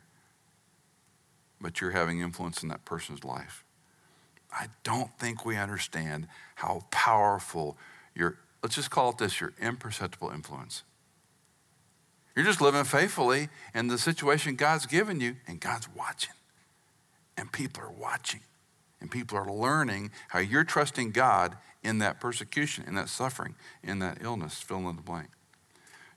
[1.59, 3.64] But you're having influence in that person's life.
[4.57, 7.77] I don't think we understand how powerful
[8.15, 10.83] your, let's just call it this, your imperceptible influence.
[12.35, 16.33] You're just living faithfully in the situation God's given you, and God's watching.
[17.37, 18.41] And people are watching.
[19.01, 23.99] And people are learning how you're trusting God in that persecution, in that suffering, in
[23.99, 25.27] that illness, fill in the blank.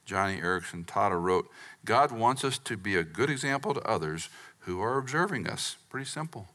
[0.07, 1.49] Joni Eareckson Tada wrote,
[1.85, 4.29] God wants us to be a good example to others
[4.61, 5.77] who are observing us.
[5.91, 6.49] Pretty simple.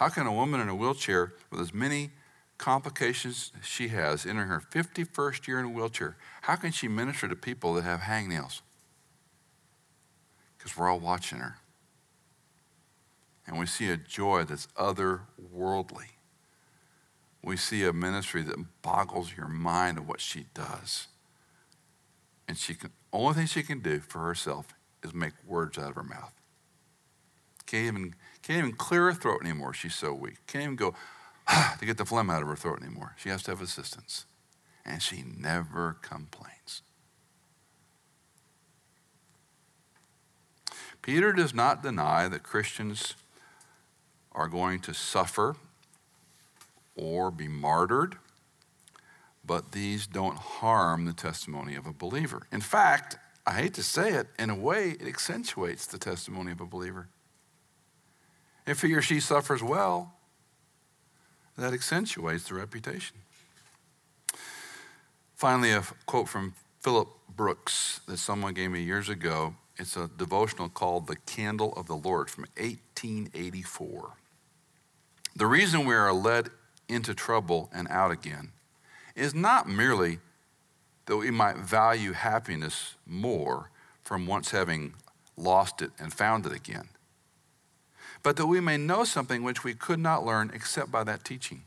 [0.00, 2.12] How can a woman in a wheelchair with as many
[2.56, 7.36] complications she has, in her 51st year in a wheelchair, how can she minister to
[7.36, 8.62] people that have hangnails?
[10.56, 11.58] Because we're all watching her.
[13.46, 16.06] And we see a joy that's otherworldly.
[17.44, 21.08] We see a ministry that boggles your mind of what she does.
[22.48, 24.68] And she can only thing she can do for herself
[25.04, 26.32] is make words out of her mouth.
[27.66, 29.74] Can't even, can't even clear her throat anymore.
[29.74, 30.38] She's so weak.
[30.46, 30.94] Can't even go
[31.48, 33.14] ah, to get the phlegm out of her throat anymore.
[33.18, 34.26] She has to have assistance.
[34.84, 36.82] And she never complains.
[41.02, 43.14] Peter does not deny that Christians
[44.32, 45.56] are going to suffer
[46.94, 48.16] or be martyred,
[49.44, 52.42] but these don't harm the testimony of a believer.
[52.52, 53.16] In fact,
[53.46, 57.08] I hate to say it, in a way, it accentuates the testimony of a believer.
[58.66, 60.14] If he or she suffers well,
[61.56, 63.16] that accentuates the reputation.
[65.34, 69.54] Finally, a quote from Philip Brooks that someone gave me years ago.
[69.76, 74.10] It's a devotional called The Candle of the Lord from 1884.
[75.36, 76.50] The reason we are led
[76.88, 78.52] into trouble and out again
[79.14, 80.18] is not merely
[81.06, 83.70] that we might value happiness more
[84.02, 84.94] from once having
[85.36, 86.88] lost it and found it again,
[88.22, 91.62] but that we may know something which we could not learn except by that teaching,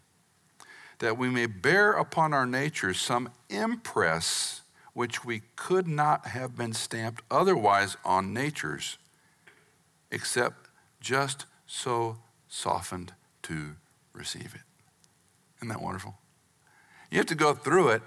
[0.99, 4.62] that we may bear upon our natures some impress
[4.93, 8.97] which we could not have been stamped otherwise on natures,
[10.12, 10.70] except
[11.01, 13.76] just so softened to
[14.14, 14.62] receive it.
[15.58, 16.16] Isn't that wonderful?
[17.10, 18.01] You have to go through it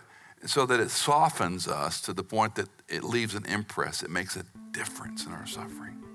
[0.45, 4.03] so that it softens us to the point that it leaves an impress.
[4.03, 6.06] It makes a difference in our suffering.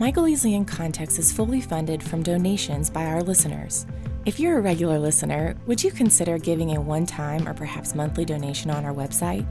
[0.00, 3.84] Michael Easley in Context is fully funded from donations by our listeners.
[4.24, 8.24] If you're a regular listener, would you consider giving a one time or perhaps monthly
[8.24, 9.46] donation on our website?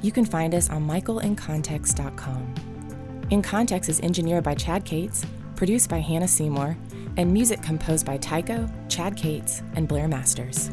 [0.00, 2.54] You can find us on michaelincontext.com.
[3.28, 6.78] In Context is engineered by Chad Cates, produced by Hannah Seymour,
[7.18, 10.70] and music composed by Tycho, Chad Cates, and Blair Masters.